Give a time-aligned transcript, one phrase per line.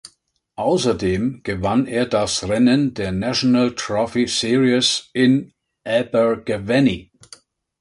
[0.55, 5.53] Außerdem gewann er das Rennen der National Trophy Series in
[5.85, 7.11] Abergavenny.